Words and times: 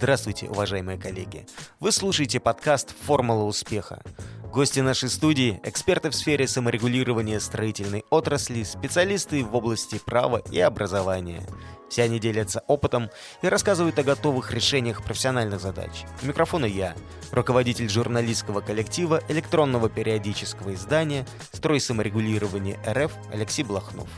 Здравствуйте, 0.00 0.48
уважаемые 0.48 0.96
коллеги. 0.96 1.44
Вы 1.78 1.92
слушаете 1.92 2.40
подкаст 2.40 2.94
«Формула 3.04 3.44
успеха». 3.44 4.02
Гости 4.50 4.80
нашей 4.80 5.10
студии– 5.10 5.60
эксперты 5.62 6.08
в 6.08 6.14
сфере 6.14 6.48
саморегулирования 6.48 7.38
строительной 7.38 8.06
отрасли, 8.08 8.62
специалисты 8.62 9.44
в 9.44 9.54
области 9.54 10.00
права 10.02 10.38
и 10.50 10.58
образования. 10.58 11.46
Все 11.90 12.04
они 12.04 12.18
делятся 12.18 12.62
опытом 12.66 13.10
и 13.42 13.48
рассказывают 13.48 13.98
о 13.98 14.02
готовых 14.02 14.52
решениях 14.52 15.04
профессиональных 15.04 15.60
задач. 15.60 16.04
У 16.22 16.26
микрофона 16.26 16.64
я, 16.64 16.94
руководитель 17.30 17.90
журналистского 17.90 18.62
коллектива 18.62 19.20
электронного 19.28 19.90
периодического 19.90 20.72
издания 20.72 21.26
«Строй 21.52 21.78
саморегулирования 21.78 22.78
РФ» 22.88 23.12
Алексей 23.34 23.64
Блохнов 23.64 24.08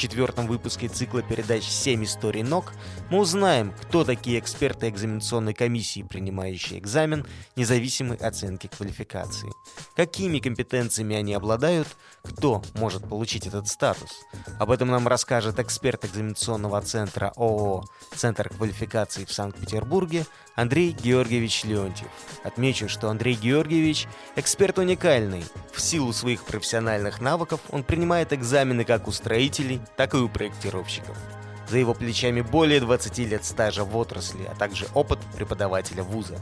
четвертом 0.00 0.46
выпуске 0.46 0.88
цикла 0.88 1.22
передач 1.22 1.64
«Семь 1.64 2.04
историй 2.04 2.42
ног» 2.42 2.72
мы 3.10 3.18
узнаем, 3.18 3.74
кто 3.82 4.02
такие 4.02 4.38
эксперты 4.38 4.88
экзаменационной 4.88 5.52
комиссии, 5.52 6.02
принимающие 6.02 6.78
экзамен 6.78 7.26
независимой 7.54 8.16
оценки 8.16 8.66
квалификации, 8.66 9.52
какими 9.94 10.38
компетенциями 10.38 11.16
они 11.16 11.34
обладают, 11.34 11.86
кто 12.22 12.62
может 12.74 13.06
получить 13.08 13.46
этот 13.46 13.68
статус. 13.68 14.10
Об 14.58 14.70
этом 14.70 14.88
нам 14.88 15.06
расскажет 15.06 15.58
эксперт 15.58 16.04
экзаменационного 16.06 16.80
центра 16.80 17.32
ООО 17.36 17.84
«Центр 18.14 18.48
квалификации» 18.48 19.26
в 19.26 19.32
Санкт-Петербурге 19.32 20.24
Андрей 20.54 20.92
Георгиевич 20.92 21.64
Леонтьев. 21.64 22.08
Отмечу, 22.42 22.88
что 22.88 23.10
Андрей 23.10 23.34
Георгиевич– 23.34 24.06
эксперт 24.36 24.78
уникальный. 24.78 25.44
В 25.72 25.80
силу 25.80 26.12
своих 26.12 26.44
профессиональных 26.44 27.20
навыков 27.20 27.60
он 27.70 27.84
принимает 27.84 28.32
экзамены 28.32 28.84
как 28.84 29.08
у 29.08 29.12
строителей, 29.12 29.80
так 29.96 30.14
и 30.14 30.18
у 30.18 30.28
проектировщиков. 30.28 31.16
За 31.68 31.78
его 31.78 31.94
плечами 31.94 32.40
более 32.40 32.80
20 32.80 33.18
лет 33.18 33.44
стажа 33.44 33.84
в 33.84 33.96
отрасли, 33.96 34.44
а 34.44 34.54
также 34.56 34.86
опыт 34.94 35.18
преподавателя 35.36 36.02
вуза. 36.02 36.40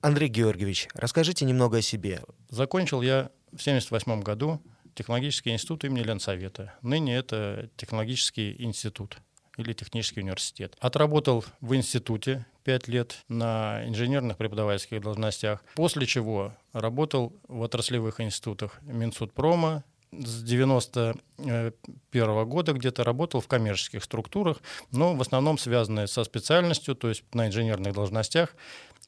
Андрей 0.00 0.28
Георгиевич, 0.28 0.88
расскажите 0.94 1.44
немного 1.44 1.78
о 1.78 1.82
себе. 1.82 2.22
Закончил 2.48 3.02
я 3.02 3.30
в 3.52 3.60
1978 3.60 4.22
году 4.22 4.60
технологический 4.94 5.50
институт 5.50 5.84
имени 5.84 6.02
Ленсовета. 6.02 6.74
Ныне 6.82 7.16
это 7.16 7.70
технологический 7.76 8.56
институт 8.58 9.18
или 9.56 9.72
технический 9.72 10.20
университет. 10.20 10.76
Отработал 10.80 11.44
в 11.60 11.74
институте 11.74 12.46
5 12.64 12.88
лет 12.88 13.16
на 13.28 13.86
инженерных 13.86 14.36
преподавательских 14.36 15.00
должностях, 15.00 15.64
после 15.74 16.06
чего 16.06 16.54
работал 16.72 17.32
в 17.48 17.60
отраслевых 17.62 18.20
институтах 18.20 18.80
Минсудпрома, 18.82 19.84
с 20.12 20.42
91 20.42 22.48
года 22.48 22.72
где-то 22.72 23.04
работал 23.04 23.40
в 23.40 23.48
коммерческих 23.48 24.04
структурах, 24.04 24.58
но 24.90 25.14
в 25.14 25.20
основном 25.20 25.58
связанные 25.58 26.06
со 26.06 26.24
специальностью, 26.24 26.94
то 26.94 27.08
есть 27.08 27.24
на 27.32 27.48
инженерных 27.48 27.94
должностях. 27.94 28.54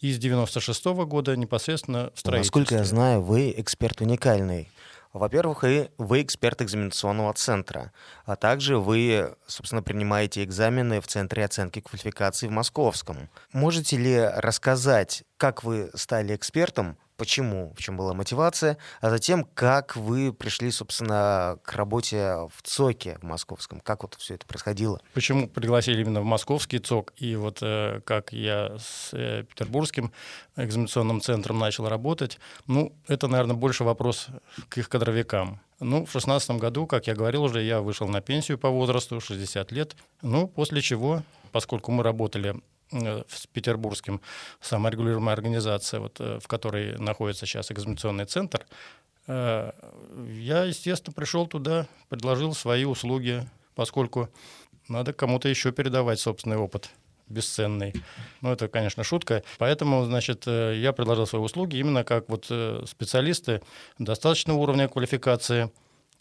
И 0.01 0.13
с 0.13 0.19
96 0.19 0.85
года 0.87 1.37
непосредственно 1.37 2.11
в 2.15 2.19
строительстве. 2.19 2.61
Насколько 2.61 2.75
я 2.77 2.85
знаю, 2.85 3.21
вы 3.21 3.53
эксперт 3.57 4.01
уникальный. 4.01 4.71
Во-первых, 5.13 5.65
и 5.65 5.91
вы 5.99 6.23
эксперт 6.23 6.63
экзаменационного 6.63 7.35
центра, 7.35 7.93
а 8.25 8.37
также 8.37 8.79
вы, 8.79 9.35
собственно, 9.47 9.83
принимаете 9.83 10.45
экзамены 10.45 11.01
в 11.01 11.09
Центре 11.09 11.45
оценки 11.45 11.81
квалификации 11.81 12.47
в 12.47 12.53
Московском. 12.53 13.29
Можете 13.53 13.97
ли 13.97 14.21
рассказать, 14.21 15.25
как 15.37 15.65
вы 15.65 15.91
стали 15.95 16.37
экспертом 16.37 16.97
почему, 17.21 17.75
в 17.77 17.83
чем 17.83 17.99
была 17.99 18.15
мотивация, 18.15 18.79
а 19.03 19.11
затем, 19.11 19.45
как 19.53 19.95
вы 19.95 20.33
пришли, 20.33 20.71
собственно, 20.71 21.59
к 21.63 21.75
работе 21.75 22.49
в 22.57 22.63
ЦОКе 22.63 23.19
в 23.21 23.25
московском, 23.27 23.81
как 23.81 24.05
вот 24.05 24.15
все 24.15 24.37
это 24.37 24.47
происходило. 24.47 25.03
Почему 25.13 25.47
пригласили 25.47 26.01
именно 26.01 26.23
в 26.23 26.25
московский 26.25 26.79
ЦОК, 26.79 27.13
и 27.19 27.37
вот 27.37 27.59
э, 27.61 28.01
как 28.07 28.33
я 28.33 28.79
с 28.79 29.11
э, 29.13 29.45
петербургским 29.45 30.13
экзаменационным 30.57 31.21
центром 31.21 31.59
начал 31.59 31.91
работать, 31.91 32.39
ну, 32.67 32.95
это, 33.07 33.29
наверное, 33.29 33.55
больше 33.55 33.85
вопрос 33.85 34.29
к 34.71 34.79
их 34.79 34.89
кадровикам. 34.89 35.61
Ну, 35.79 36.07
в 36.07 36.13
шестнадцатом 36.13 36.57
году, 36.57 36.87
как 36.87 37.07
я 37.07 37.15
говорил 37.15 37.43
уже, 37.43 37.63
я 37.63 37.83
вышел 37.83 38.09
на 38.09 38.23
пенсию 38.23 38.57
по 38.57 38.71
возрасту, 38.71 39.21
60 39.21 39.73
лет, 39.73 39.95
ну, 40.23 40.49
после 40.49 40.81
чего, 40.81 41.23
поскольку 41.53 41.93
мы 41.93 42.03
работали 42.03 42.55
с 42.93 43.47
петербургским 43.47 44.21
саморегулируемой 44.61 45.33
организацией, 45.33 46.03
вот, 46.03 46.21
э, 46.21 46.39
в 46.41 46.49
которой 46.49 46.99
находится 46.99 47.47
сейчас 47.47 47.71
экзаменационный 47.71 48.25
центр, 48.25 48.67
э, 49.27 49.71
я, 50.29 50.65
естественно, 50.65 51.15
пришел 51.15 51.47
туда, 51.47 51.87
предложил 52.09 52.55
свои 52.55 52.85
услуги, 52.85 53.49
поскольку 53.75 54.29
надо 54.89 55.13
кому-то 55.13 55.49
еще 55.49 55.73
передавать 55.73 56.21
собственный 56.21 56.57
опыт 56.57 56.91
бесценный. 57.29 57.95
Ну, 58.41 58.51
это, 58.51 58.67
конечно, 58.67 59.05
шутка. 59.05 59.45
Поэтому, 59.59 60.05
значит, 60.05 60.49
я 60.49 60.93
предложил 60.93 61.29
свои 61.29 61.41
услуги 61.41 61.77
именно 61.77 62.03
как 62.03 62.29
вот 62.29 62.47
специалисты 62.47 63.63
достаточного 64.01 64.59
уровня 64.59 64.89
квалификации 64.89 65.71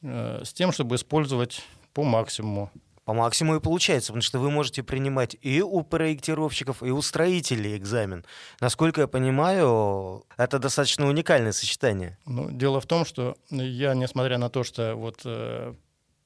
с 0.04 0.54
тем, 0.54 0.72
чтобы 0.72 0.98
использовать 0.98 1.64
по 1.96 2.04
максимуму 2.04 2.72
по 3.10 3.14
максимуму 3.14 3.58
и 3.58 3.60
получается, 3.60 4.12
потому 4.12 4.22
что 4.22 4.38
вы 4.38 4.52
можете 4.52 4.84
принимать 4.84 5.36
и 5.42 5.64
у 5.64 5.82
проектировщиков, 5.82 6.84
и 6.84 6.92
у 6.92 7.02
строителей 7.02 7.76
экзамен. 7.76 8.24
Насколько 8.62 9.02
я 9.02 9.08
понимаю, 9.08 10.26
это 10.38 10.60
достаточно 10.60 11.08
уникальное 11.08 11.52
сочетание. 11.52 12.20
Ну, 12.28 12.52
дело 12.52 12.80
в 12.80 12.86
том, 12.86 13.06
что 13.06 13.36
я, 13.50 13.96
несмотря 13.96 14.38
на 14.38 14.52
то, 14.52 14.64
что 14.64 14.94
вот 14.94 15.22
э, 15.26 15.74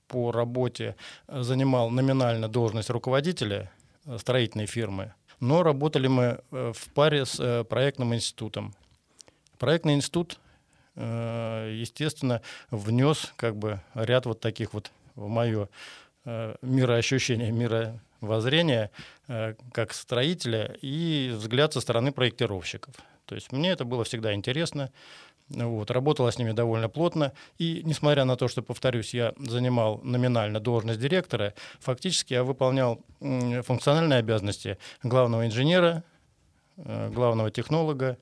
по 0.10 0.34
работе 0.34 0.98
занимал 1.30 1.90
номинально 1.90 2.50
должность 2.50 2.90
руководителя 2.90 3.72
э, 4.06 4.18
строительной 4.18 4.66
фирмы, 4.66 5.14
но 5.40 5.64
работали 5.64 6.08
мы 6.08 6.42
э, 6.52 6.74
в 6.76 6.94
паре 6.94 7.26
с 7.26 7.40
э, 7.40 7.64
проектным 7.64 8.14
институтом. 8.14 8.76
Проектный 9.58 9.94
институт, 9.94 10.38
естественно, 10.98 12.42
внес 12.72 13.32
как 13.38 13.56
бы 13.56 13.80
ряд 13.94 14.26
вот 14.26 14.42
таких 14.42 14.74
вот 14.74 14.92
в 15.16 15.30
мое 15.30 15.70
Э, 15.70 15.70
мироощущения, 16.26 17.52
мировоззрения 17.52 18.92
э, 19.28 19.56
как 19.72 19.94
строителя 19.94 20.76
и 20.82 21.32
взгляд 21.34 21.74
со 21.74 21.82
стороны 21.82 22.12
проектировщиков. 22.12 22.96
То 23.26 23.36
есть 23.36 23.52
мне 23.52 23.72
это 23.72 23.86
было 23.86 24.04
всегда 24.04 24.34
интересно. 24.34 24.92
Вот, 25.50 25.92
работала 25.92 26.32
с 26.32 26.38
ними 26.38 26.52
довольно 26.52 26.90
плотно. 26.90 27.34
И 27.58 27.82
несмотря 27.84 28.26
на 28.26 28.38
то, 28.38 28.48
что, 28.48 28.62
повторюсь, 28.62 29.14
я 29.14 29.34
занимал 29.38 30.00
номинально 30.04 30.60
должность 30.60 31.00
директора, 31.00 31.54
фактически 31.80 32.34
я 32.34 32.44
выполнял 32.44 33.02
функциональные 33.20 34.20
обязанности 34.20 34.78
главного 35.04 35.46
инженера, 35.46 36.04
э, 36.78 37.10
главного 37.10 37.52
технолога. 37.52 38.18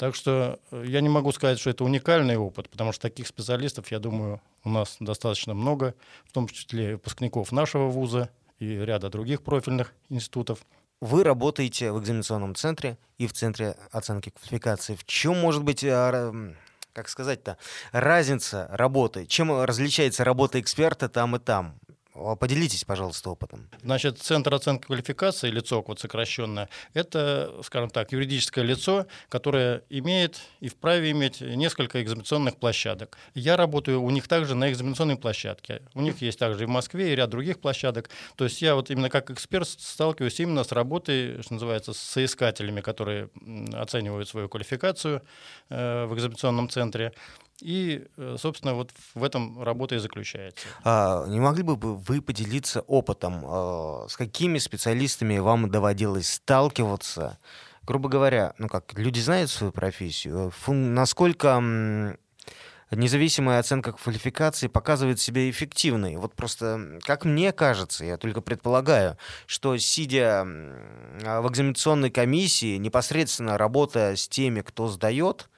Так 0.00 0.14
что 0.14 0.58
я 0.72 1.02
не 1.02 1.10
могу 1.10 1.30
сказать, 1.30 1.60
что 1.60 1.68
это 1.68 1.84
уникальный 1.84 2.38
опыт, 2.38 2.70
потому 2.70 2.90
что 2.90 3.02
таких 3.02 3.26
специалистов, 3.26 3.90
я 3.90 3.98
думаю, 3.98 4.40
у 4.64 4.70
нас 4.70 4.96
достаточно 4.98 5.52
много, 5.52 5.94
в 6.24 6.32
том 6.32 6.48
числе 6.48 6.92
выпускников 6.92 7.52
нашего 7.52 7.88
вуза 7.88 8.30
и 8.58 8.66
ряда 8.76 9.10
других 9.10 9.42
профильных 9.42 9.92
институтов. 10.08 10.60
Вы 11.02 11.22
работаете 11.22 11.92
в 11.92 12.00
экзаменационном 12.00 12.54
центре 12.54 12.96
и 13.18 13.26
в 13.26 13.34
центре 13.34 13.76
оценки 13.92 14.30
квалификации. 14.30 14.94
В 14.94 15.04
чем 15.04 15.38
может 15.38 15.64
быть 15.64 15.84
а, 15.84 16.32
как 16.94 17.10
сказать-то, 17.10 17.58
разница 17.92 18.68
работы? 18.70 19.26
Чем 19.26 19.52
различается 19.62 20.24
работа 20.24 20.60
эксперта 20.60 21.10
там 21.10 21.36
и 21.36 21.38
там? 21.38 21.74
Поделитесь, 22.38 22.84
пожалуйста, 22.84 23.30
опытом. 23.30 23.68
Значит, 23.82 24.18
Центр 24.18 24.54
оценки 24.54 24.86
квалификации, 24.86 25.50
лицо 25.50 25.82
вот 25.86 26.00
сокращенное, 26.00 26.68
это, 26.94 27.52
скажем 27.62 27.90
так, 27.90 28.12
юридическое 28.12 28.64
лицо, 28.64 29.06
которое 29.28 29.82
имеет 29.88 30.40
и 30.60 30.68
вправе 30.68 31.10
иметь 31.12 31.40
несколько 31.40 32.02
экзаменационных 32.02 32.56
площадок. 32.56 33.16
Я 33.34 33.56
работаю 33.56 34.02
у 34.02 34.10
них 34.10 34.28
также 34.28 34.54
на 34.54 34.70
экзаменационной 34.70 35.16
площадке. 35.16 35.82
У 35.94 36.00
них 36.00 36.20
есть 36.22 36.38
также 36.38 36.64
и 36.64 36.66
в 36.66 36.70
Москве, 36.70 37.12
и 37.12 37.16
ряд 37.16 37.30
других 37.30 37.60
площадок. 37.60 38.10
То 38.36 38.44
есть 38.44 38.60
я 38.62 38.74
вот 38.74 38.90
именно 38.90 39.08
как 39.08 39.30
эксперт 39.30 39.68
сталкиваюсь 39.68 40.40
именно 40.40 40.64
с 40.64 40.72
работой, 40.72 41.42
что 41.42 41.54
называется, 41.54 41.92
с 41.92 41.98
соискателями, 41.98 42.80
которые 42.80 43.30
оценивают 43.72 44.28
свою 44.28 44.48
квалификацию 44.48 45.22
э, 45.68 46.04
в 46.06 46.14
экзаменационном 46.14 46.68
центре. 46.68 47.12
И, 47.62 48.06
э, 48.16 48.36
собственно, 48.38 48.74
вот 48.74 48.90
в 49.14 49.22
этом 49.22 49.62
работа 49.62 49.94
и 49.94 49.98
заключается. 49.98 50.66
А, 50.84 51.26
не 51.26 51.40
могли 51.40 51.62
бы 51.62 51.76
вы 51.76 52.22
поделиться 52.22 52.80
опытом, 52.82 53.42
а, 53.44 54.06
с 54.08 54.16
какими 54.16 54.58
специалистами 54.58 55.38
вам 55.38 55.70
доводилось 55.70 56.34
сталкиваться? 56.34 57.38
Грубо 57.82 58.08
говоря, 58.08 58.54
ну 58.58 58.68
как, 58.68 58.96
люди 58.98 59.20
знают 59.20 59.50
свою 59.50 59.72
профессию, 59.72 60.50
фун, 60.50 60.94
насколько 60.94 62.16
независимая 62.90 63.60
оценка 63.60 63.92
квалификации 63.92 64.66
показывает 64.66 65.20
себя 65.20 65.48
эффективной. 65.48 66.16
Вот 66.16 66.34
просто, 66.34 66.98
как 67.02 67.24
мне 67.24 67.52
кажется, 67.52 68.04
я 68.04 68.16
только 68.16 68.40
предполагаю, 68.40 69.16
что 69.46 69.76
сидя 69.76 70.44
в 70.44 71.48
экзаменационной 71.48 72.10
комиссии, 72.10 72.76
непосредственно 72.76 73.58
работая 73.58 74.16
с 74.16 74.28
теми, 74.28 74.60
кто 74.62 74.88
сдает, 74.88 75.48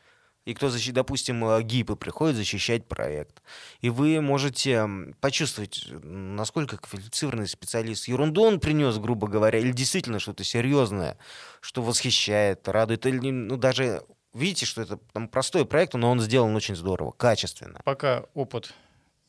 и 0.45 0.55
кто, 0.55 0.71
допустим, 0.91 1.45
э, 1.45 1.63
ГИПы 1.63 1.97
приходит 1.97 2.37
защищать 2.37 2.87
проект. 2.87 3.43
И 3.81 3.91
вы 3.91 4.21
можете 4.21 4.89
почувствовать, 5.21 5.87
насколько 6.03 6.77
квалифицированный 6.77 7.49
специалист. 7.49 8.09
Ерунду 8.09 8.43
он 8.43 8.61
принес, 8.61 8.99
грубо 8.99 9.29
говоря, 9.29 9.59
или 9.59 9.73
действительно 9.73 10.19
что-то 10.19 10.45
серьезное, 10.45 11.17
что 11.61 11.83
восхищает, 11.83 12.67
радует, 12.69 13.07
или 13.07 13.31
ну, 13.31 13.57
даже 13.57 14.03
видите, 14.35 14.67
что 14.67 14.83
это 14.83 14.99
там 15.13 15.29
простой 15.29 15.65
проект, 15.65 15.95
но 15.95 16.11
он 16.11 16.21
сделан 16.21 16.55
очень 16.57 16.77
здорово, 16.77 17.13
качественно. 17.13 17.81
Пока 17.85 18.25
опыт 18.35 18.75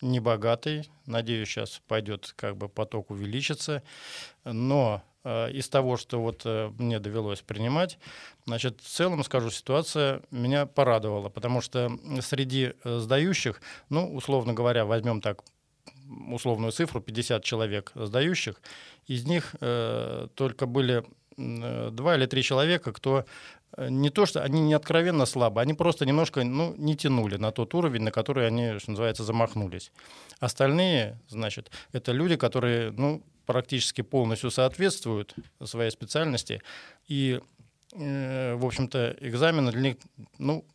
не 0.01 0.19
богатый, 0.19 0.89
надеюсь, 1.05 1.47
сейчас 1.47 1.81
пойдет 1.87 2.33
как 2.35 2.57
бы 2.57 2.69
поток 2.69 3.11
увеличится, 3.11 3.83
но 4.43 5.01
э, 5.01 5.12
из 5.25 5.69
того, 5.69 5.97
что 5.97 6.21
вот 6.21 6.41
э, 6.45 6.71
мне 6.77 6.99
довелось 6.99 7.41
принимать, 7.41 7.97
значит, 8.45 8.81
в 8.81 8.87
целом, 8.87 9.23
скажу, 9.23 9.49
ситуация 9.51 10.21
меня 10.31 10.65
порадовала, 10.65 11.29
потому 11.29 11.61
что 11.61 11.91
среди 12.21 12.73
э, 12.83 12.99
сдающих, 12.99 13.61
ну, 13.89 14.13
условно 14.13 14.53
говоря, 14.53 14.85
возьмем 14.85 15.21
так 15.21 15.43
условную 16.29 16.71
цифру, 16.71 17.01
50 17.01 17.43
человек 17.43 17.91
сдающих, 17.95 18.61
из 19.07 19.25
них 19.25 19.55
э, 19.61 20.27
только 20.35 20.65
были 20.65 21.03
два 21.35 22.15
или 22.15 22.27
три 22.27 22.43
человека, 22.43 22.93
кто 22.93 23.25
Э, 23.75 23.89
не 23.89 24.09
то, 24.09 24.25
что 24.25 24.43
они 24.43 24.61
не 24.61 24.73
откровенно 24.73 25.25
слабы, 25.25 25.61
они 25.61 25.73
просто 25.73 26.05
немножко 26.05 26.43
ну, 26.43 26.73
не 26.77 26.95
тянули 26.95 27.37
на 27.37 27.51
тот 27.51 27.73
уровень, 27.73 28.01
на 28.01 28.11
который 28.11 28.47
они, 28.47 28.79
что 28.79 28.91
называется, 28.91 29.23
замахнулись. 29.23 29.91
Остальные, 30.39 31.19
значит, 31.27 31.71
это 31.91 32.11
люди, 32.11 32.35
которые 32.35 32.91
ну, 32.91 33.23
практически 33.45 34.01
полностью 34.01 34.51
соответствуют 34.51 35.35
своей 35.63 35.91
специальности. 35.91 36.61
И, 37.07 37.39
э, 37.93 38.55
в 38.55 38.65
общем-то, 38.65 39.15
экзамены 39.19 39.71
для 39.71 39.81
них, 39.81 39.95
ну, 40.37 40.65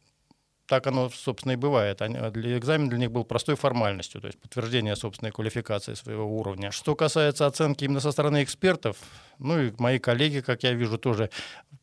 так 0.68 0.86
оно, 0.86 1.08
собственно, 1.08 1.52
и 1.52 1.56
бывает. 1.56 2.02
Они, 2.02 2.18
для 2.30 2.58
экзамена 2.58 2.90
для 2.90 2.98
них 2.98 3.10
был 3.10 3.24
простой 3.24 3.56
формальностью, 3.56 4.20
то 4.20 4.26
есть 4.26 4.38
подтверждение 4.38 4.96
собственной 4.96 5.32
квалификации 5.32 5.94
своего 5.94 6.26
уровня. 6.38 6.70
Что 6.70 6.94
касается 6.94 7.46
оценки 7.46 7.84
именно 7.84 8.00
со 8.00 8.12
стороны 8.12 8.42
экспертов, 8.42 8.98
ну 9.38 9.58
и 9.58 9.72
мои 9.78 9.98
коллеги, 9.98 10.40
как 10.40 10.62
я 10.64 10.74
вижу, 10.74 10.98
тоже 10.98 11.30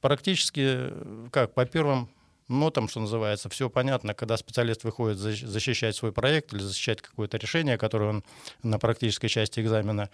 практически 0.02 0.94
как 1.32 1.56
по 1.56 1.66
первым 1.66 2.10
нотам, 2.48 2.88
что 2.88 3.00
называется, 3.00 3.50
все 3.50 3.70
понятно, 3.70 4.14
когда 4.14 4.38
специалист 4.38 4.84
выходит 4.84 5.18
защищать 5.18 5.96
свой 5.96 6.12
проект 6.12 6.54
или 6.54 6.62
защищать 6.62 7.02
какое-то 7.02 7.38
решение, 7.38 7.78
которое 7.78 8.10
он 8.10 8.24
на 8.64 8.80
практической 8.80 9.28
части 9.28 9.60
экзамена 9.60 10.10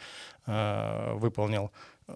э, 0.46 1.14
выполнил, 1.16 1.72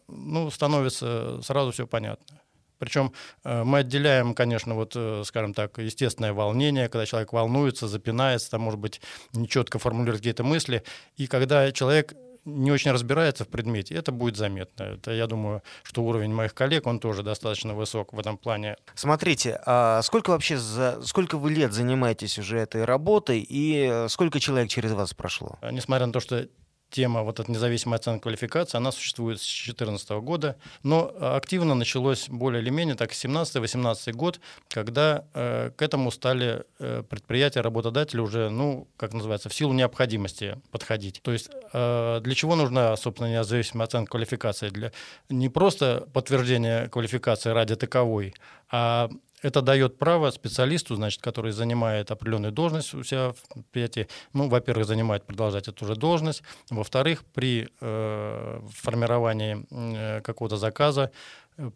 ну, 0.08 0.50
становится 0.52 1.42
сразу 1.42 1.72
все 1.72 1.88
понятно. 1.88 2.40
Причем 2.78 3.14
э, 3.44 3.64
мы 3.64 3.80
отделяем, 3.80 4.34
конечно, 4.34 4.76
вот, 4.76 4.94
э, 4.96 5.24
скажем 5.26 5.54
так, 5.54 5.78
естественное 5.78 6.34
волнение, 6.34 6.90
когда 6.90 7.06
человек 7.06 7.32
волнуется, 7.34 7.88
запинается, 7.88 8.52
там, 8.52 8.62
может 8.62 8.80
быть, 8.80 9.02
нечетко 9.34 9.80
формулирует 9.80 10.20
какие-то 10.20 10.44
мысли. 10.44 10.84
И 11.16 11.28
когда 11.28 11.72
человек 11.72 12.14
не 12.45 12.71
очень 12.71 12.92
разбирается 12.92 13.44
в 13.44 13.47
предмете, 13.47 13.95
это 13.95 14.12
будет 14.12 14.38
заметно. 14.38 14.83
Это, 14.83 15.12
я 15.12 15.27
думаю, 15.27 15.63
что 15.83 16.03
уровень 16.03 16.33
моих 16.33 16.53
коллег, 16.53 16.88
он 16.88 17.00
тоже 17.00 17.24
достаточно 17.24 17.74
высок 17.74 18.13
в 18.13 18.19
этом 18.19 18.38
плане. 18.38 18.77
Смотрите, 18.94 19.59
а 19.65 20.01
сколько 20.03 20.30
вообще, 20.30 20.57
за, 20.57 21.01
сколько 21.03 21.38
вы 21.38 21.51
лет 21.51 21.74
занимаетесь 21.74 22.38
уже 22.39 22.59
этой 22.59 22.86
работой 22.86 23.39
и 23.39 23.88
э, 23.92 24.07
сколько 24.09 24.39
человек 24.39 24.69
через 24.69 24.92
вас 24.94 25.13
прошло? 25.13 25.57
Несмотря 25.71 26.06
на 26.06 26.13
то, 26.13 26.19
что 26.19 26.47
тема 26.90 27.24
вот 27.24 27.40
эта 27.40 27.52
независимая 27.52 28.00
оценка 28.00 28.24
квалификации, 28.24 28.78
она 28.78 28.92
существует 28.92 29.40
с 29.40 29.46
2014 29.46 30.10
года, 30.22 30.56
но 30.84 31.14
активно 31.20 31.76
началось 31.76 32.30
более 32.30 32.62
или 32.62 32.70
менее 32.70 32.96
так 32.96 33.12
17-18 33.12 34.14
год, 34.14 34.40
когда 34.70 35.26
э, 35.34 35.72
к 35.76 35.82
этому 35.82 36.12
стали 36.12 36.64
э, 36.80 37.04
предприятия, 37.10 37.62
работодатели 37.62 38.20
уже, 38.20 38.50
ну, 38.50 38.88
как 38.98 39.14
называется, 39.14 39.50
в 39.50 39.54
силу 39.54 39.74
необходимости 39.74 40.60
подходить. 40.72 41.22
То 41.22 41.32
есть 41.32 41.50
э, 41.74 42.20
для 42.22 42.36
чего 42.36 42.56
нужна, 42.56 42.96
собственно, 42.98 43.31
независимая 43.31 43.88
оценка 43.88 44.12
квалификации? 44.12 44.70
Для 44.70 44.92
не 45.30 45.50
просто 45.50 46.08
подтверждения 46.14 46.88
квалификации 46.88 47.50
ради 47.50 47.76
таковой, 47.76 48.34
а 48.70 49.10
это 49.45 49.62
дает 49.62 50.00
право 50.00 50.31
специалисту, 50.31 50.95
значит, 50.95 51.21
который 51.21 51.51
занимает 51.51 52.09
определенную 52.09 52.51
должность 52.51 52.95
у 52.95 53.03
себя 53.03 53.31
в 53.31 53.53
предприятии, 53.53 54.07
ну, 54.33 54.50
во-первых, 54.50 54.88
занимает, 54.88 55.24
продолжать 55.25 55.68
эту 55.68 55.86
же 55.86 55.95
должность, 55.95 56.42
во-вторых, 56.71 57.24
при 57.33 57.68
э, 57.80 58.59
формировании 58.71 59.65
э, 59.69 60.21
какого-то 60.21 60.57
заказа, 60.57 61.12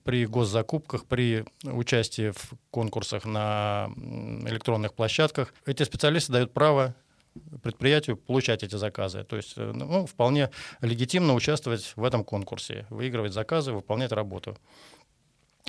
при 0.04 0.26
госзакупках, 0.26 1.06
при 1.06 1.46
участии 1.64 2.32
в 2.32 2.54
конкурсах 2.72 3.26
на 3.26 3.90
электронных 4.48 4.96
площадках, 4.96 5.54
эти 5.68 5.84
специалисты 5.84 6.32
дают 6.34 6.54
право 6.54 6.96
предприятию 7.62 8.18
получать 8.18 8.64
эти 8.64 8.76
заказы. 8.76 9.24
То 9.24 9.36
есть 9.36 9.54
э, 9.58 9.72
ну, 9.76 10.08
вполне 10.08 10.50
легитимно 10.82 11.36
участвовать 11.36 11.94
в 11.96 12.04
этом 12.04 12.24
конкурсе, 12.24 12.88
выигрывать 12.90 13.34
заказы, 13.34 13.74
выполнять 13.74 14.12
работу. 14.12 14.58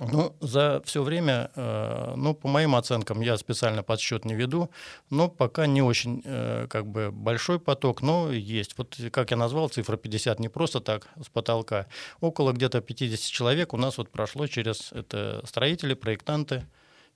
Ну, 0.00 0.36
за 0.40 0.80
все 0.84 1.02
время, 1.02 1.50
э, 1.54 2.14
ну, 2.16 2.34
по 2.34 2.48
моим 2.48 2.74
оценкам, 2.74 3.20
я 3.20 3.36
специально 3.36 3.82
подсчет 3.82 4.24
не 4.24 4.34
веду, 4.34 4.70
но 5.10 5.28
пока 5.28 5.66
не 5.66 5.82
очень 5.82 6.22
э, 6.24 6.66
как 6.68 6.86
бы 6.86 7.10
большой 7.10 7.58
поток, 7.58 8.02
но 8.02 8.32
есть. 8.32 8.76
Вот, 8.78 8.96
как 9.12 9.30
я 9.30 9.36
назвал, 9.36 9.68
цифра 9.68 9.96
50 9.96 10.40
не 10.40 10.48
просто 10.48 10.80
так, 10.80 11.08
с 11.22 11.28
потолка. 11.28 11.86
Около 12.20 12.52
где-то 12.52 12.80
50 12.80 13.20
человек 13.20 13.74
у 13.74 13.76
нас 13.76 13.98
вот 13.98 14.10
прошло 14.10 14.46
через 14.46 14.92
это 14.92 15.42
строители, 15.44 15.94
проектанты, 15.94 16.66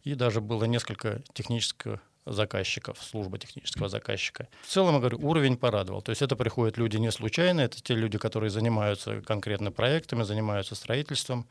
и 0.03 0.15
даже 0.15 0.41
было 0.41 0.65
несколько 0.65 1.23
технических 1.33 2.01
заказчиков, 2.27 3.03
служба 3.03 3.39
технического 3.39 3.89
заказчика. 3.89 4.49
В 4.63 4.69
целом, 4.69 4.95
я 4.95 5.01
говорю, 5.01 5.19
уровень 5.21 5.57
порадовал. 5.57 6.03
То 6.03 6.11
есть 6.11 6.23
это 6.23 6.37
приходят 6.37 6.79
люди 6.79 6.97
не 6.97 7.11
случайно, 7.11 7.61
это 7.61 7.83
те 7.83 7.95
люди, 7.95 8.19
которые 8.19 8.51
занимаются 8.51 9.21
конкретно 9.21 9.71
проектами, 9.71 10.23
занимаются 10.23 10.75
строительством 10.75 11.47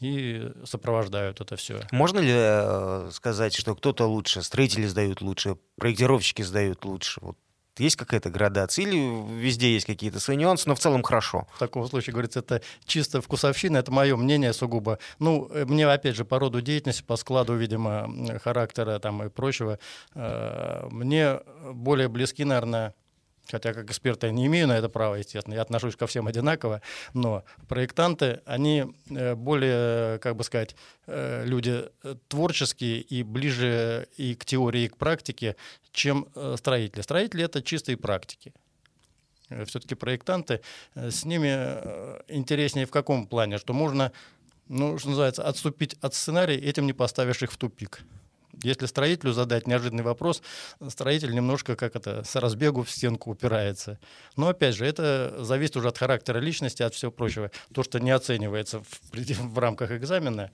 и 0.00 0.50
сопровождают 0.64 1.40
это 1.40 1.56
все. 1.56 1.80
Можно 1.92 2.18
ли 2.20 2.32
э, 2.34 3.10
сказать, 3.12 3.54
что 3.54 3.74
кто-то 3.74 4.06
лучше, 4.06 4.42
строители 4.42 4.86
сдают 4.86 5.20
лучше, 5.20 5.56
проектировщики 5.76 6.42
сдают 6.42 6.84
лучше? 6.84 7.20
Вот 7.22 7.36
есть 7.78 7.96
какая-то 7.96 8.30
градация 8.30 8.84
или 8.84 9.38
везде 9.38 9.72
есть 9.72 9.86
какие-то 9.86 10.20
свои 10.20 10.36
нюансы, 10.36 10.68
но 10.68 10.74
в 10.74 10.80
целом 10.80 11.02
хорошо? 11.02 11.46
В 11.54 11.58
таком 11.58 11.86
случае, 11.86 12.12
говорится, 12.12 12.40
это 12.40 12.62
чисто 12.84 13.20
вкусовщина, 13.20 13.78
это 13.78 13.90
мое 13.90 14.16
мнение 14.16 14.52
сугубо. 14.52 14.98
Ну, 15.18 15.48
э, 15.52 15.64
мне, 15.64 15.86
опять 15.86 16.16
же, 16.16 16.24
по 16.24 16.38
роду 16.38 16.60
деятельности, 16.60 17.02
по 17.02 17.16
складу, 17.16 17.54
видимо, 17.54 18.38
характера 18.42 18.98
там 18.98 19.22
и 19.22 19.28
прочего, 19.28 19.78
э, 20.14 20.88
мне 20.90 21.40
более 21.72 22.08
близки, 22.08 22.44
наверное, 22.44 22.94
хотя 23.50 23.74
как 23.74 23.86
эксперт 23.86 24.22
я 24.22 24.30
не 24.30 24.46
имею 24.46 24.68
на 24.68 24.78
это 24.78 24.88
права, 24.88 25.16
естественно, 25.16 25.54
я 25.54 25.62
отношусь 25.62 25.96
ко 25.96 26.06
всем 26.06 26.26
одинаково, 26.26 26.82
но 27.14 27.44
проектанты, 27.68 28.40
они 28.46 28.84
э, 29.10 29.34
более, 29.34 30.18
как 30.18 30.36
бы 30.36 30.44
сказать, 30.44 30.76
э, 31.06 31.44
люди 31.44 31.84
э, 32.02 32.14
творческие 32.28 33.00
и 33.00 33.22
ближе 33.22 34.08
и 34.16 34.34
к 34.34 34.44
теории, 34.44 34.84
и 34.84 34.88
к 34.88 34.96
практике, 34.96 35.56
чем 35.92 36.28
строители. 36.56 37.02
Строители— 37.02 37.44
это 37.44 37.62
чистые 37.62 37.96
практики. 37.96 38.52
Все-таки 39.66 39.96
проектанты, 39.96 40.60
с 40.94 41.24
ними 41.24 41.48
интереснее 42.28 42.86
в 42.86 42.90
каком 42.92 43.26
плане, 43.26 43.58
что 43.58 43.72
можно, 43.72 44.12
ну, 44.68 44.96
что 44.98 45.08
называется, 45.08 45.42
отступить 45.42 45.96
от 46.00 46.14
сценария, 46.14 46.56
этим 46.56 46.86
не 46.86 46.92
поставишь 46.92 47.42
их 47.42 47.50
в 47.50 47.56
тупик. 47.56 48.04
Если 48.62 48.86
строителю 48.86 49.32
задать 49.32 49.66
неожиданный 49.66 50.02
вопрос, 50.02 50.42
строитель 50.88 51.34
немножко 51.34 51.76
как 51.76 51.96
это 51.96 52.24
с 52.24 52.36
разбегу 52.36 52.82
в 52.82 52.90
стенку 52.90 53.30
упирается. 53.30 53.98
Но 54.36 54.48
опять 54.48 54.74
же, 54.74 54.86
это 54.86 55.36
зависит 55.38 55.76
уже 55.76 55.88
от 55.88 55.98
характера 55.98 56.38
личности, 56.38 56.82
от 56.82 56.94
всего 56.94 57.10
прочего. 57.10 57.50
То, 57.72 57.82
что 57.82 58.00
не 58.00 58.10
оценивается 58.10 58.80
в, 58.80 58.86
в 59.12 59.58
рамках 59.58 59.92
экзамена, 59.92 60.50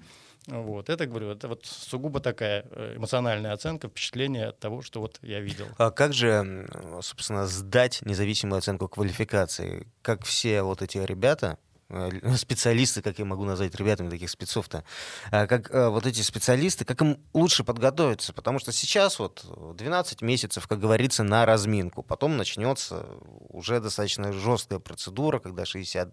вот, 0.47 0.91
это, 0.91 1.07
говорю, 1.07 1.31
это 1.31 1.49
вот 1.49 1.67
сугубо 1.67 2.21
такая 2.21 2.65
э, 2.71 2.95
эмоциональная 2.97 3.53
оценка, 3.53 3.89
впечатление 3.89 4.49
от 4.49 4.59
того, 4.61 4.81
что 4.81 5.01
вот 5.01 5.19
я 5.23 5.41
видел. 5.41 5.67
А 5.77 5.91
как 5.91 6.13
же, 6.13 6.69
собственно, 7.03 7.47
сдать 7.49 8.01
независимую 8.03 8.59
оценку 8.59 8.89
квалификации? 8.89 9.89
Как 10.03 10.25
все 10.25 10.63
вот 10.63 10.83
эти 10.83 10.99
ребята, 10.99 11.59
специалисты, 12.37 13.03
как 13.03 13.19
я 13.19 13.25
могу 13.25 13.45
назвать 13.45 13.75
ребятами 13.75 14.11
таких 14.11 14.31
спецов-то, 14.31 14.85
а 15.31 15.47
как 15.47 15.71
э, 15.71 15.89
вот 15.89 16.07
эти 16.07 16.21
специалисты, 16.23 16.85
как 16.85 17.01
им 17.01 17.19
лучше 17.33 17.65
подготовиться, 17.65 18.33
потому 18.33 18.59
что 18.59 18.73
сейчас 18.73 19.19
вот 19.19 19.45
12 19.77 20.23
месяцев, 20.23 20.67
как 20.67 20.81
говорится, 20.81 21.23
на 21.23 21.47
разминку, 21.47 22.03
потом 22.03 22.37
начнется 22.37 23.07
уже 23.49 23.81
достаточно 23.81 24.33
жесткая 24.33 24.81
процедура, 24.81 25.39
когда 25.39 25.65
60 25.65 26.13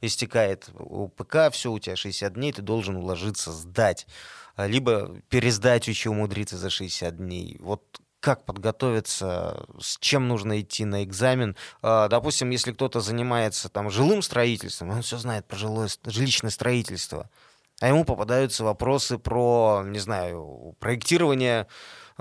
истекает 0.00 0.70
УПК, 0.74 1.50
все, 1.52 1.70
у 1.70 1.78
тебя 1.78 1.96
60 1.96 2.32
дней, 2.32 2.52
ты 2.52 2.62
должен 2.62 2.96
уложиться, 2.96 3.52
сдать, 3.52 4.06
либо 4.56 5.20
пересдать 5.28 5.86
еще 5.88 6.10
умудриться 6.10 6.56
за 6.56 6.70
60 6.70 7.16
дней. 7.16 7.56
Вот 7.60 8.00
как 8.20 8.44
подготовиться, 8.44 9.66
с 9.80 9.98
чем 9.98 10.28
нужно 10.28 10.60
идти 10.60 10.84
на 10.84 11.02
экзамен. 11.04 11.56
А, 11.82 12.08
допустим, 12.08 12.50
если 12.50 12.72
кто-то 12.72 13.00
занимается 13.00 13.68
там 13.68 13.90
жилым 13.90 14.22
строительством, 14.22 14.90
он 14.90 15.02
все 15.02 15.16
знает 15.18 15.46
про 15.46 15.56
жилое, 15.56 15.88
жилищное 16.04 16.50
строительство. 16.50 17.30
а 17.80 17.88
ему 17.88 18.04
попадаются 18.04 18.62
вопросы 18.62 19.18
про, 19.18 19.82
не 19.86 19.98
знаю, 19.98 20.76
проектирование 20.80 21.66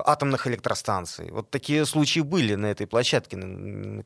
атомных 0.06 0.48
электростанций. 0.48 1.32
Вот 1.32 1.50
такие 1.50 1.86
случаи 1.86 2.22
были 2.22 2.56
на 2.56 2.68
этой 2.68 2.88
площадке, 2.88 3.38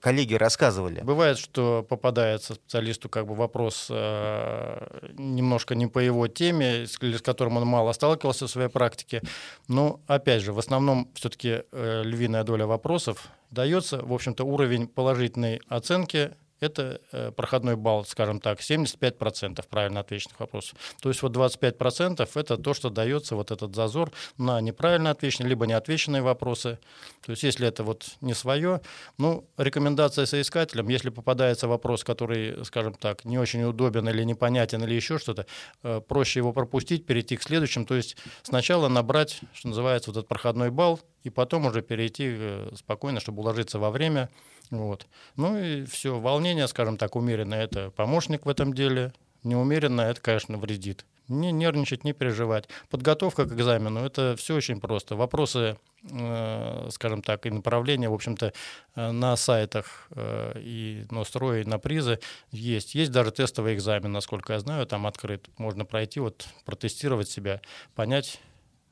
коллеги 0.01 0.35
рассказывали. 0.35 1.01
Бывает, 1.01 1.37
что 1.37 1.85
попадается 1.87 2.55
специалисту 2.55 3.09
как 3.09 3.27
бы 3.27 3.35
вопрос 3.35 3.87
э, 3.89 5.11
немножко 5.17 5.75
не 5.75 5.87
по 5.87 5.99
его 5.99 6.27
теме, 6.27 6.85
с, 6.87 6.97
с 6.99 7.21
которым 7.21 7.57
он 7.57 7.67
мало 7.67 7.91
сталкивался 7.93 8.47
в 8.47 8.51
своей 8.51 8.69
практике. 8.69 9.21
Но, 9.67 10.01
опять 10.07 10.41
же, 10.41 10.53
в 10.53 10.59
основном 10.59 11.09
все-таки 11.15 11.63
э, 11.71 12.01
львиная 12.03 12.43
доля 12.43 12.65
вопросов 12.65 13.27
дается, 13.51 14.03
в 14.03 14.13
общем-то, 14.13 14.43
уровень 14.43 14.87
положительной 14.87 15.61
оценки 15.67 16.31
это 16.63 17.01
э, 17.11 17.31
проходной 17.31 17.75
балл, 17.75 18.05
скажем 18.05 18.39
так, 18.39 18.59
75% 18.59 19.63
правильно 19.69 19.99
отвеченных 19.99 20.39
вопросов. 20.39 20.77
То 21.01 21.09
есть 21.09 21.21
вот 21.21 21.35
25% 21.35 22.27
это 22.35 22.57
то, 22.57 22.73
что 22.73 22.89
дается 22.89 23.35
вот 23.35 23.51
этот 23.51 23.75
зазор 23.75 24.11
на 24.37 24.59
неправильно 24.61 25.11
отвеченные, 25.11 25.49
либо 25.49 25.65
неотвеченные 25.67 26.21
вопросы. 26.21 26.79
То 27.25 27.31
есть 27.31 27.43
если 27.43 27.67
это 27.67 27.83
вот 27.83 28.05
не 28.21 28.33
свое, 28.33 28.81
ну, 29.17 29.47
рекомендация 29.57 30.25
соискателям, 30.25 30.89
если 30.89 31.09
попадается 31.09 31.67
вопрос, 31.67 32.03
который, 32.03 32.65
скажем 32.65 32.93
так, 32.93 33.25
не 33.25 33.37
очень 33.37 33.63
удобен 33.63 34.07
или 34.09 34.23
непонятен 34.23 34.83
или 34.83 34.93
еще 34.93 35.17
что-то, 35.17 35.45
э, 35.83 36.01
проще 36.07 36.39
его 36.39 36.53
пропустить, 36.53 37.05
перейти 37.05 37.37
к 37.37 37.43
следующим. 37.43 37.85
То 37.85 37.95
есть 37.95 38.17
сначала 38.41 38.87
набрать, 38.87 39.41
что 39.53 39.67
называется, 39.69 40.11
вот 40.11 40.17
этот 40.17 40.27
проходной 40.27 40.71
балл, 40.71 40.99
и 41.23 41.29
потом 41.29 41.65
уже 41.65 41.81
перейти 41.81 42.35
э, 42.37 42.71
спокойно, 42.75 43.19
чтобы 43.19 43.41
уложиться 43.41 43.79
во 43.79 43.89
время, 43.89 44.29
вот. 44.69 45.07
Ну 45.35 45.57
и 45.57 45.85
все, 45.85 46.19
волнение, 46.19 46.67
скажем 46.67 46.97
так, 46.97 47.15
умеренное– 47.15 47.63
это 47.65 47.91
помощник 47.91 48.45
в 48.45 48.49
этом 48.49 48.73
деле, 48.73 49.13
неумеренное– 49.43 50.09
это, 50.11 50.21
конечно, 50.21 50.57
вредит. 50.57 51.05
Не 51.29 51.53
нервничать, 51.53 52.03
не 52.03 52.11
переживать. 52.11 52.67
Подготовка 52.89 53.45
к 53.45 53.53
экзамену– 53.53 53.99
это 54.05 54.35
все 54.37 54.55
очень 54.55 54.81
просто. 54.81 55.15
Вопросы, 55.15 55.77
э, 56.11 56.89
скажем 56.91 57.21
так, 57.21 57.45
и 57.45 57.49
направления, 57.49 58.09
в 58.09 58.13
общем-то, 58.13 58.51
э, 58.95 59.11
на 59.11 59.37
сайтах 59.37 60.07
э, 60.11 60.59
и 60.59 61.05
на 61.11 61.23
строе, 61.23 61.61
и 61.61 61.65
на 61.65 61.79
призы 61.79 62.19
есть. 62.51 62.93
Есть 62.93 63.11
даже 63.11 63.31
тестовый 63.31 63.75
экзамен, 63.75 64.11
насколько 64.11 64.51
я 64.53 64.59
знаю, 64.59 64.85
там 64.85 65.07
открыт. 65.07 65.47
Можно 65.57 65.85
пройти, 65.85 66.19
вот, 66.19 66.45
протестировать 66.65 67.29
себя, 67.29 67.61
понять, 67.95 68.41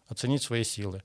оценить 0.07 0.41
свои 0.41 0.63
силы. 0.63 1.03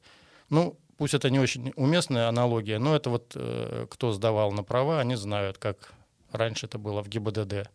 Ну, 0.49 0.78
пусть 0.97 1.15
это 1.15 1.31
не 1.31 1.38
очень 1.38 1.73
уместная 1.76 2.29
аналогия, 2.29 2.79
но 2.79 2.97
это 2.97 3.11
вот 3.11 3.33
э, 3.35 3.87
кто 3.91 4.12
сдавал 4.12 4.53
на 4.53 4.62
права, 4.62 5.00
они 5.00 5.15
знают, 5.15 5.59
как 5.59 5.93
раньше 6.33 6.67
это 6.67 6.79
было 6.79 7.03
в 7.03 7.09
ГИБДД. 7.09 7.71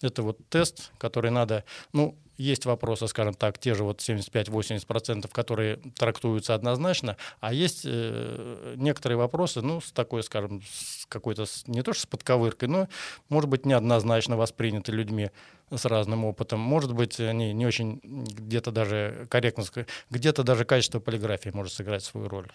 Это 0.00 0.22
вот 0.22 0.38
тест, 0.48 0.92
который 0.98 1.30
надо, 1.30 1.64
ну, 1.92 2.16
есть 2.38 2.64
вопросы, 2.64 3.08
скажем 3.08 3.34
так, 3.34 3.58
те 3.58 3.74
же 3.74 3.84
вот 3.84 4.00
75-80%, 4.00 5.28
которые 5.30 5.76
трактуются 5.98 6.54
однозначно, 6.54 7.16
а 7.40 7.52
есть 7.52 7.82
э, 7.84 8.74
некоторые 8.76 9.18
вопросы, 9.18 9.60
ну, 9.60 9.80
с 9.80 9.90
такой, 9.92 10.22
скажем, 10.22 10.62
с 10.62 11.04
какой-то, 11.06 11.44
не 11.66 11.82
то 11.82 11.92
что 11.92 12.02
с 12.02 12.06
подковыркой, 12.06 12.68
но, 12.68 12.88
может 13.28 13.50
быть, 13.50 13.66
неоднозначно 13.66 14.36
восприняты 14.36 14.92
людьми 14.92 15.30
с 15.70 15.84
разным 15.84 16.24
опытом. 16.24 16.60
Может 16.60 16.94
быть, 16.94 17.20
они 17.20 17.52
не 17.52 17.66
очень 17.66 18.00
где-то 18.02 18.70
даже 18.70 19.26
корректно, 19.28 19.64
где-то 20.08 20.44
даже 20.44 20.64
качество 20.64 21.00
полиграфии 21.00 21.50
может 21.50 21.72
сыграть 21.72 22.04
свою 22.04 22.28
роль. 22.28 22.50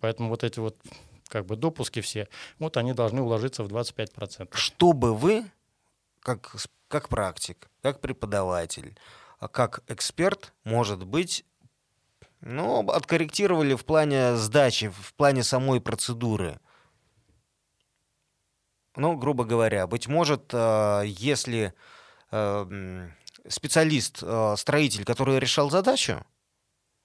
Поэтому 0.00 0.30
вот 0.30 0.44
эти 0.44 0.58
вот 0.58 0.76
как 1.28 1.46
бы 1.46 1.56
допуски 1.56 2.00
все, 2.00 2.28
вот 2.58 2.76
они 2.76 2.92
должны 2.92 3.20
уложиться 3.20 3.62
в 3.62 3.68
25%. 3.68 4.48
Чтобы 4.52 5.14
вы, 5.14 5.44
как, 6.20 6.54
как 6.88 7.08
практик, 7.08 7.68
как 7.82 8.00
преподаватель, 8.00 8.96
как 9.38 9.82
эксперт, 9.88 10.52
может 10.64 11.04
быть, 11.04 11.44
ну, 12.40 12.88
откорректировали 12.88 13.74
в 13.74 13.84
плане 13.84 14.36
сдачи, 14.36 14.88
в 14.88 15.14
плане 15.14 15.42
самой 15.42 15.80
процедуры. 15.80 16.60
Ну, 18.96 19.16
грубо 19.16 19.44
говоря, 19.44 19.86
быть 19.86 20.08
может, 20.08 20.50
э, 20.52 21.02
если 21.06 21.74
э, 22.30 23.08
специалист, 23.48 24.20
э, 24.22 24.54
строитель, 24.56 25.04
который 25.04 25.38
решал 25.38 25.70
задачу, 25.70 26.24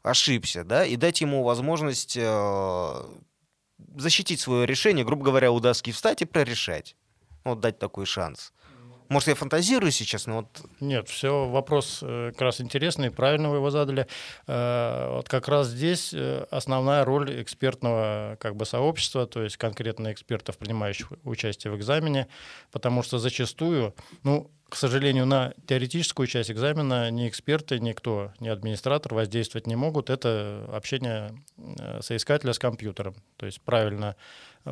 ошибся, 0.02 0.64
да, 0.64 0.86
и 0.86 0.96
дать 0.96 1.22
ему 1.22 1.44
возможность 1.44 2.18
защитить 3.96 4.40
свое 4.40 4.66
решение, 4.66 5.06
грубо 5.06 5.26
говоря, 5.26 5.52
у 5.52 5.60
доски 5.60 5.92
встать 5.92 6.22
и 6.22 6.26
прорешать. 6.26 6.96
Вот 7.44 7.60
дать 7.60 7.78
такой 7.78 8.06
шанс. 8.06 8.54
Может, 9.12 9.28
я 9.28 9.36
фантазирую 9.36 9.92
сейчас, 9.92 10.26
но 10.26 10.38
вот... 10.38 10.62
Нет, 10.80 11.10
все, 11.10 11.46
вопрос 11.46 12.00
э, 12.02 12.32
как 12.32 12.42
раз 12.44 12.62
интересный, 12.62 13.12
правильно 13.12 13.50
вы 13.50 13.58
его 13.58 13.70
задали. 13.70 14.08
Э, 14.48 15.16
вот 15.16 15.28
как 15.28 15.50
раз 15.50 15.68
здесь 15.68 16.14
э, 16.14 16.46
основная 16.50 17.04
роль 17.04 17.42
экспертного 17.42 18.38
как 18.40 18.56
бы, 18.56 18.66
сообщества, 18.66 19.28
то 19.28 19.44
есть 19.44 19.58
конкретно 19.58 20.14
экспертов, 20.14 20.58
принимающих 20.58 21.12
участие 21.26 21.74
в 21.74 21.76
экзамене, 21.76 22.30
потому 22.72 23.04
что 23.04 23.20
зачастую, 23.20 23.94
ну, 24.24 24.50
к 24.70 24.78
сожалению, 24.78 25.26
на 25.26 25.54
теоретическую 25.68 26.28
часть 26.28 26.50
экзамена 26.50 27.12
ни 27.12 27.28
эксперты, 27.28 27.82
никто, 27.82 28.32
ни 28.40 28.48
администратор 28.48 29.14
воздействовать 29.14 29.68
не 29.68 29.76
могут. 29.76 30.10
Это 30.10 30.70
общение 30.72 31.38
соискателя 32.00 32.54
с 32.54 32.60
компьютером. 32.60 33.16
То 33.36 33.46
есть 33.46 33.60
правильно 33.60 34.16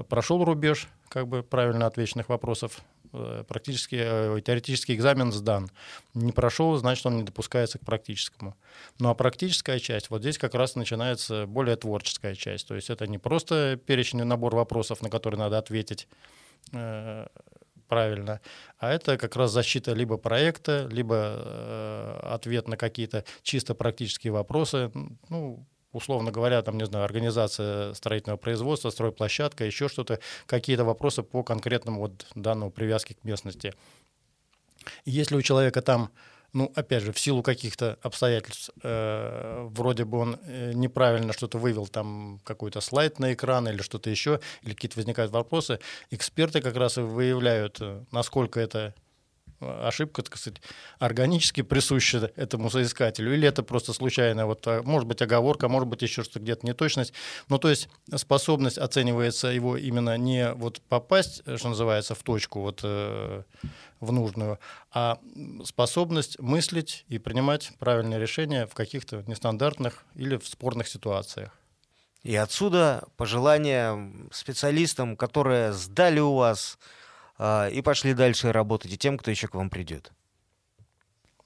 прошел 0.08 0.46
рубеж, 0.46 0.88
как 1.10 1.28
бы 1.28 1.44
правильно 1.44 1.86
отвеченных 1.88 2.30
вопросов, 2.30 2.80
практически, 3.48 3.96
э, 4.00 4.42
теоретический 4.42 4.96
экзамен 4.96 5.32
сдан. 5.32 5.70
Не 6.14 6.32
прошел, 6.32 6.76
значит, 6.78 7.06
он 7.06 7.18
не 7.18 7.24
допускается 7.24 7.80
к 7.80 7.86
практическому. 7.86 8.56
Ну 9.00 9.10
а 9.10 9.16
практическая 9.16 9.80
часть, 9.80 10.10
вот 10.10 10.22
здесь 10.22 10.38
как 10.38 10.54
раз 10.56 10.76
начинается 10.76 11.46
более 11.46 11.76
творческая 11.76 12.36
часть. 12.36 12.68
То 12.68 12.76
есть 12.76 12.90
это 12.90 13.08
не 13.08 13.18
просто 13.18 13.80
перечень 13.86 14.24
набор 14.24 14.56
вопросов, 14.56 15.02
на 15.02 15.10
которые 15.10 15.40
надо 15.40 15.58
ответить 15.58 16.08
э, 16.72 17.28
правильно, 17.88 18.40
а 18.78 18.92
это 18.92 19.18
как 19.18 19.36
раз 19.36 19.52
защита 19.52 19.94
либо 19.94 20.18
проекта, 20.18 20.88
либо 20.92 21.16
э, 21.16 22.20
ответ 22.24 22.68
на 22.68 22.78
какие-то 22.78 23.26
чисто 23.42 23.74
практические 23.74 24.32
вопросы. 24.32 24.92
Ну, 25.30 25.66
условно 25.92 26.32
говоря, 26.32 26.62
там, 26.62 26.78
не 26.78 26.86
знаю, 26.86 27.06
организация 27.06 27.94
строительного 27.94 28.38
производства, 28.38 28.90
стройплощадка, 28.90 29.66
еще 29.66 29.88
что-то, 29.88 30.20
какие-то 30.46 30.86
вопросы 30.86 31.24
по 31.24 31.44
конкретному 31.44 32.02
вот 32.02 32.26
данному 32.36 32.72
привязке 32.72 33.16
к 33.16 33.24
местности. 33.24 33.74
если 35.06 35.36
у 35.36 35.42
человека 35.42 35.82
там, 35.82 36.12
ну, 36.54 36.72
опять 36.76 37.04
же, 37.04 37.12
в 37.12 37.20
силу 37.20 37.44
каких-то 37.44 38.00
обстоятельств, 38.02 38.72
э, 38.82 39.68
вроде 39.70 40.06
бы 40.06 40.18
он 40.18 40.40
э, 40.46 40.74
неправильно 40.74 41.34
что-то 41.34 41.58
вывел, 41.58 41.88
там 41.88 42.40
какой-то 42.44 42.82
слайд 42.82 43.20
на 43.20 43.34
экран 43.34 43.68
или 43.68 43.82
что-то 43.82 44.10
еще, 44.10 44.40
или 44.64 44.74
какие-то 44.74 44.98
возникают 44.98 45.32
вопросы, 45.32 45.80
эксперты 46.12 46.62
как 46.62 46.76
раз 46.76 46.98
и 46.98 47.02
выявляют, 47.02 47.78
э, 47.82 48.04
насколько 48.12 48.60
это 48.60 48.96
ошибка, 49.60 50.22
так 50.22 50.38
сказать, 50.38 50.62
органически 51.00 51.62
присуща 51.62 52.32
этому 52.36 52.70
соискателю, 52.70 53.34
или 53.34 53.48
это 53.48 53.64
просто 53.64 53.94
случайно, 53.94 54.46
вот, 54.46 54.66
а, 54.68 54.82
может 54.84 55.08
быть, 55.08 55.22
оговорка, 55.22 55.68
может 55.68 55.88
быть, 55.88 56.02
еще 56.02 56.24
что-то 56.24 56.40
где-то 56.40 56.66
неточность. 56.66 57.14
Ну, 57.48 57.58
то 57.58 57.70
есть 57.70 57.90
способность 58.16 58.78
оценивается 58.78 59.48
его 59.48 59.78
именно 59.78 60.18
не 60.18 60.54
вот 60.54 60.82
попасть, 60.82 61.42
что 61.58 61.70
называется, 61.70 62.16
в 62.16 62.24
точку 62.24 62.62
вот 62.62 62.82
э, 62.84 63.44
в 64.00 64.12
нужную, 64.12 64.60
а 64.92 65.20
способность 65.66 66.40
мыслить 66.40 67.06
и 67.08 67.18
принимать 67.18 67.72
правильные 67.80 68.20
решения 68.20 68.66
в 68.66 68.74
каких-то 68.74 69.24
нестандартных 69.28 70.04
или 70.16 70.38
в 70.38 70.48
спорных 70.48 70.88
ситуациях. 70.88 71.52
И 72.24 72.36
отсюда 72.36 73.08
пожелания 73.16 74.12
специалистам, 74.32 75.16
которые 75.16 75.72
сдали 75.72 76.20
у 76.20 76.36
вас 76.36 76.78
и 77.40 77.82
пошли 77.82 78.14
дальше 78.14 78.52
работать, 78.52 78.92
и 78.92 78.98
тем, 78.98 79.18
кто 79.18 79.32
еще 79.32 79.48
к 79.48 79.56
вам 79.56 79.70
придет. 79.70 80.12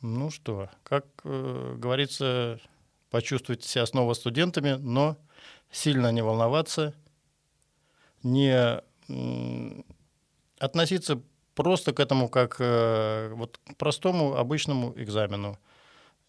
Ну 0.02 0.30
что, 0.32 0.70
как 0.84 1.06
э, 1.24 1.76
говорится, 1.78 2.60
почувствуйте 3.10 3.68
себя 3.68 3.86
снова 3.86 4.14
студентами, 4.16 4.74
но 4.74 5.18
сильно 5.72 6.12
не 6.12 6.22
волноваться, 6.22 6.94
не 8.22 8.82
э, 9.08 9.82
относиться 10.60 11.22
просто 11.56 11.94
к 11.94 12.02
этому 12.02 12.28
как 12.28 12.58
э, 12.60 13.32
вот, 13.34 13.60
к 13.66 13.78
простому 13.78 14.36
обычному 14.36 14.94
экзамену. 14.98 15.58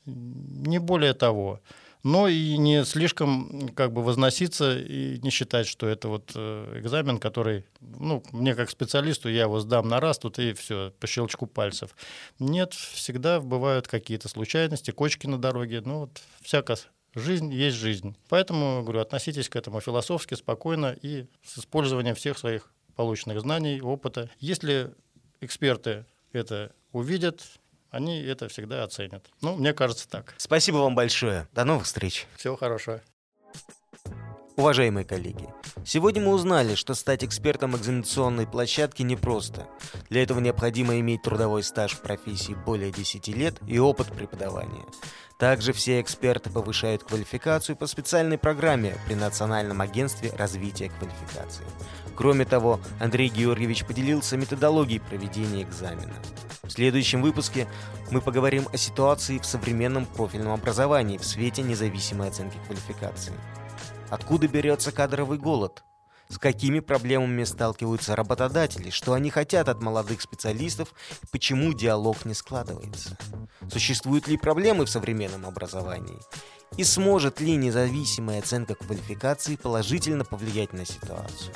Не 0.06 0.78
более 0.78 1.14
того 1.14 1.60
но 2.04 2.28
и 2.28 2.56
не 2.58 2.84
слишком 2.84 3.70
как 3.70 3.92
бы 3.92 4.04
возноситься 4.04 4.78
и 4.78 5.18
не 5.20 5.30
считать, 5.30 5.66
что 5.66 5.88
это 5.88 6.08
вот 6.08 6.32
э, 6.34 6.78
экзамен, 6.78 7.18
который, 7.18 7.64
ну, 7.80 8.22
мне 8.30 8.54
как 8.54 8.70
специалисту, 8.70 9.30
я 9.30 9.42
его 9.42 9.58
сдам 9.58 9.88
на 9.88 10.00
раз, 10.00 10.18
тут 10.18 10.38
и 10.38 10.52
все, 10.52 10.92
по 11.00 11.06
щелчку 11.06 11.46
пальцев. 11.46 11.96
Нет, 12.38 12.74
всегда 12.74 13.40
бывают 13.40 13.88
какие-то 13.88 14.28
случайности, 14.28 14.90
кочки 14.90 15.26
на 15.26 15.38
дороге, 15.38 15.82
ну 15.84 16.00
вот 16.00 16.20
всяко 16.42 16.76
жизнь 17.14 17.52
есть 17.52 17.76
жизнь. 17.76 18.14
Поэтому, 18.28 18.82
говорю, 18.82 19.00
относитесь 19.00 19.48
к 19.48 19.56
этому 19.56 19.80
философски, 19.80 20.34
спокойно 20.34 20.96
и 21.00 21.26
с 21.42 21.58
использованием 21.58 22.14
всех 22.14 22.36
своих 22.36 22.70
полученных 22.96 23.40
знаний, 23.40 23.80
опыта. 23.80 24.28
Если 24.40 24.92
эксперты 25.40 26.04
это 26.32 26.72
увидят, 26.92 27.42
они 27.94 28.20
это 28.20 28.48
всегда 28.48 28.82
оценят. 28.82 29.24
Ну, 29.40 29.54
мне 29.54 29.72
кажется 29.72 30.08
так. 30.08 30.34
Спасибо 30.36 30.78
вам 30.78 30.96
большое. 30.96 31.46
До 31.52 31.64
новых 31.64 31.84
встреч. 31.84 32.26
Всего 32.36 32.56
хорошего. 32.56 33.00
Уважаемые 34.56 35.04
коллеги, 35.04 35.48
сегодня 35.84 36.22
мы 36.22 36.32
узнали, 36.32 36.76
что 36.76 36.94
стать 36.94 37.24
экспертом 37.24 37.76
экзаменационной 37.76 38.46
площадки 38.46 39.02
непросто. 39.02 39.66
Для 40.10 40.22
этого 40.22 40.38
необходимо 40.38 40.98
иметь 41.00 41.22
трудовой 41.22 41.64
стаж 41.64 41.92
в 41.92 42.02
профессии 42.02 42.52
более 42.52 42.92
10 42.92 43.28
лет 43.28 43.56
и 43.66 43.78
опыт 43.78 44.12
преподавания. 44.12 44.84
Также 45.38 45.72
все 45.72 46.00
эксперты 46.00 46.48
повышают 46.48 47.02
квалификацию 47.02 47.76
по 47.76 47.86
специальной 47.86 48.38
программе 48.38 48.96
при 49.06 49.14
Национальном 49.14 49.80
агентстве 49.80 50.32
развития 50.36 50.90
квалификации. 50.90 51.64
Кроме 52.14 52.44
того, 52.44 52.80
Андрей 53.00 53.28
Георгиевич 53.28 53.84
поделился 53.84 54.36
методологией 54.36 55.00
проведения 55.00 55.64
экзамена. 55.64 56.14
В 56.62 56.70
следующем 56.70 57.20
выпуске 57.20 57.66
мы 58.10 58.20
поговорим 58.20 58.68
о 58.72 58.76
ситуации 58.76 59.38
в 59.38 59.44
современном 59.44 60.06
профильном 60.06 60.52
образовании 60.52 61.18
в 61.18 61.24
свете 61.24 61.62
независимой 61.62 62.28
оценки 62.28 62.58
квалификации. 62.66 63.34
Откуда 64.10 64.46
берется 64.46 64.92
кадровый 64.92 65.38
голод? 65.38 65.82
С 66.34 66.38
какими 66.38 66.80
проблемами 66.80 67.44
сталкиваются 67.44 68.16
работодатели? 68.16 68.90
Что 68.90 69.12
они 69.12 69.30
хотят 69.30 69.68
от 69.68 69.80
молодых 69.80 70.20
специалистов? 70.20 70.92
Почему 71.30 71.72
диалог 71.72 72.24
не 72.24 72.34
складывается? 72.34 73.16
Существуют 73.70 74.26
ли 74.26 74.36
проблемы 74.36 74.84
в 74.84 74.90
современном 74.90 75.46
образовании? 75.46 76.18
И 76.76 76.82
сможет 76.82 77.40
ли 77.40 77.54
независимая 77.54 78.40
оценка 78.40 78.74
квалификации 78.74 79.54
положительно 79.54 80.24
повлиять 80.24 80.72
на 80.72 80.84
ситуацию? 80.84 81.54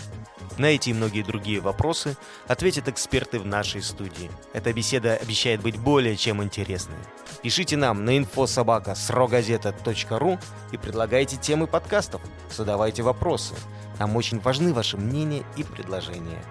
На 0.58 0.66
эти 0.66 0.90
и 0.90 0.92
многие 0.92 1.22
другие 1.22 1.58
вопросы 1.58 2.16
ответят 2.46 2.86
эксперты 2.86 3.40
в 3.40 3.46
нашей 3.46 3.82
студии. 3.82 4.30
Эта 4.52 4.72
беседа 4.72 5.16
обещает 5.16 5.60
быть 5.60 5.76
более 5.76 6.16
чем 6.16 6.40
интересной. 6.40 6.98
Пишите 7.42 7.76
нам 7.76 8.04
на 8.04 8.16
инфособака 8.16 8.94
срогазета.ру 8.94 10.38
и 10.70 10.76
предлагайте 10.76 11.36
темы 11.36 11.66
подкастов. 11.66 12.22
Задавайте 12.50 13.02
вопросы. 13.02 13.54
Нам 13.98 14.16
очень 14.16 14.38
важны 14.40 14.72
ваши 14.72 14.96
мнения 14.96 15.44
и 15.56 15.64
предложения. 15.64 16.42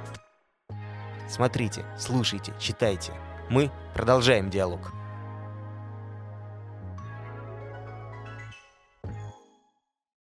Смотрите, 1.29 1.85
слушайте, 1.97 2.53
читайте. 2.59 3.13
Мы 3.49 3.71
продолжаем 3.93 4.49
диалог. 4.49 4.96